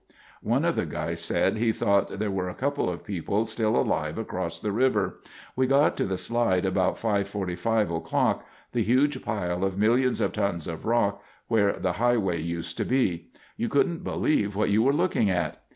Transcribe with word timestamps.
"One 0.41 0.65
of 0.65 0.75
the 0.77 0.87
guys 0.87 1.21
said 1.23 1.57
he 1.57 1.71
thought 1.71 2.17
there 2.17 2.31
were 2.31 2.49
a 2.49 2.55
couple 2.55 2.89
of 2.89 3.03
people 3.03 3.45
still 3.45 3.75
alive 3.75 4.17
across 4.17 4.57
the 4.57 4.71
river. 4.71 5.19
We 5.55 5.67
got 5.67 5.95
to 5.97 6.05
the 6.07 6.17
slide 6.17 6.65
about 6.65 6.95
5:45 6.95 7.97
o'clock—the 7.97 8.81
huge 8.81 9.21
pile 9.21 9.63
of 9.63 9.77
millions 9.77 10.19
of 10.19 10.33
tons 10.33 10.65
of 10.67 10.87
rock 10.87 11.21
where 11.49 11.73
the 11.73 11.93
highway 12.01 12.41
used 12.41 12.77
to 12.77 12.83
be. 12.83 13.27
You 13.57 13.69
couldn't 13.69 14.03
believe 14.03 14.55
what 14.55 14.71
you 14.71 14.81
were 14.81 14.91
looking 14.91 15.29
at. 15.29 15.61